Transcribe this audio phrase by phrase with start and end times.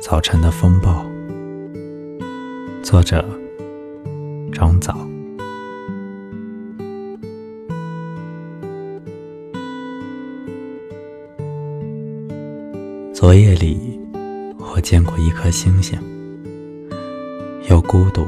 [0.00, 1.04] 早晨的风暴，
[2.82, 3.22] 作者
[4.50, 4.96] 张早。
[13.12, 14.00] 昨夜里，
[14.58, 16.00] 我见过一颗星星，
[17.68, 18.24] 又孤独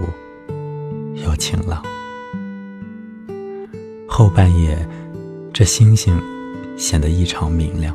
[1.24, 1.82] 又晴朗。
[4.06, 4.86] 后半夜，
[5.54, 6.14] 这星星
[6.76, 7.94] 显得异常明亮，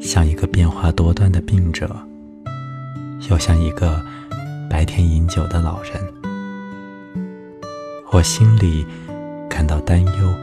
[0.00, 1.88] 像一个变化多端的病者。
[3.30, 4.04] 又像一个
[4.68, 5.92] 白天饮酒的老人，
[8.10, 8.86] 我心里
[9.48, 10.34] 感到担忧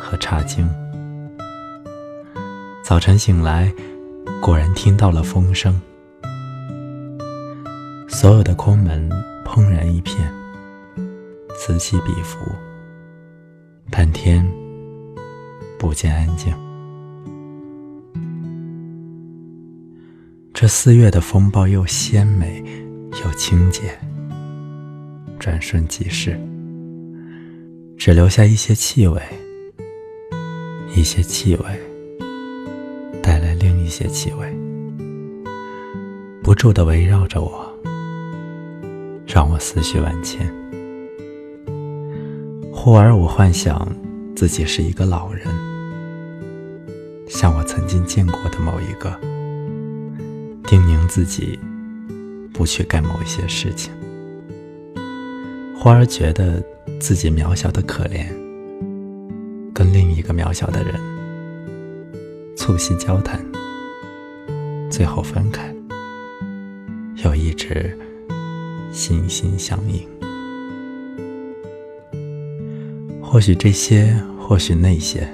[0.00, 0.68] 和差惊。
[2.82, 3.72] 早晨醒来，
[4.40, 5.80] 果然听到了风声，
[8.08, 9.08] 所有的空门
[9.44, 10.32] 砰然一片，
[11.56, 12.38] 此起彼伏，
[13.90, 14.46] 半天
[15.78, 16.52] 不见安静。
[20.62, 22.62] 这四月的风暴又鲜美
[23.24, 23.98] 又清洁，
[25.36, 26.40] 转瞬即逝，
[27.98, 29.20] 只留下一些气味，
[30.94, 31.64] 一些气味
[33.20, 34.56] 带来另一些气味，
[36.44, 37.68] 不住的围绕着我，
[39.26, 40.46] 让我思绪万千。
[42.72, 43.92] 忽而我幻想
[44.36, 45.44] 自己是一个老人，
[47.28, 49.31] 像我曾经见过的某一个。
[50.72, 51.60] 叮咛自己
[52.50, 53.92] 不去干某一些事情，
[55.76, 56.64] 忽而觉得
[56.98, 58.24] 自己渺小的可怜，
[59.74, 60.94] 跟另一个渺小的人
[62.56, 63.44] 促膝交谈，
[64.90, 65.70] 最后分开，
[67.22, 67.94] 又一直
[68.90, 70.08] 心心相印。
[73.20, 75.28] 或许这些，或许那些，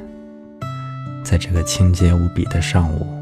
[1.22, 3.17] 在这个清洁无比的上午。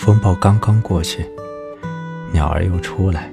[0.00, 1.26] 风暴刚刚过去，
[2.32, 3.30] 鸟儿又出来。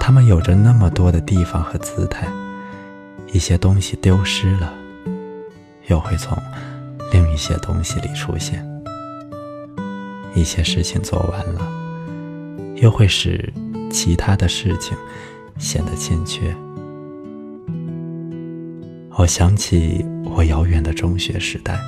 [0.00, 2.26] 它们有着那么多的地方和姿态，
[3.32, 4.74] 一些东西丢失了，
[5.86, 6.36] 又会从
[7.12, 8.58] 另一些东西里出现；
[10.34, 11.60] 一些事情做完了，
[12.82, 13.52] 又会使
[13.92, 14.98] 其他的事情
[15.56, 16.52] 显得欠缺。
[19.16, 21.78] 我想起我遥远的中学时代，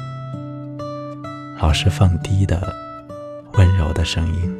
[1.60, 2.72] 老师放低的。
[3.54, 4.50] 温柔的声音，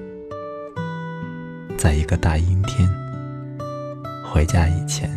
[1.79, 2.87] 在一个大阴天，
[4.23, 5.11] 回家以前，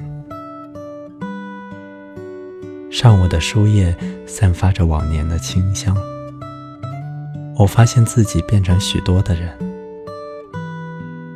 [2.90, 3.94] 上午的书页
[4.26, 5.96] 散发着往年的清香。
[7.58, 9.52] 我发现自己变成许多的人，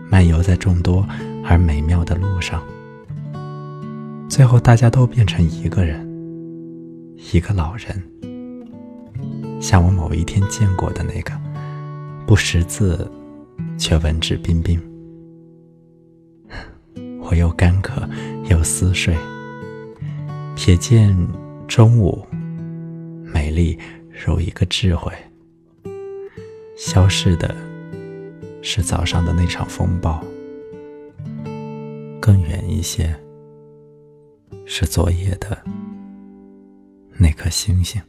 [0.10, 1.06] 漫游在众多
[1.44, 2.64] 而美妙的路上，
[4.30, 6.08] 最后大家都变成一个人，
[7.34, 8.02] 一个老人，
[9.62, 11.49] 像我某一天见过的那个。
[12.30, 13.10] 不识字，
[13.76, 14.80] 却文质彬彬。
[17.20, 18.08] 我又干渴
[18.52, 19.18] 又思睡，
[20.56, 21.18] 瞥见
[21.68, 22.24] 中午，
[23.24, 23.76] 美丽
[24.12, 25.12] 如一个智慧。
[26.78, 27.56] 消逝的
[28.62, 30.24] 是早上的那场风暴，
[32.22, 33.20] 更远一些，
[34.68, 35.58] 是昨夜的
[37.18, 38.00] 那颗星星。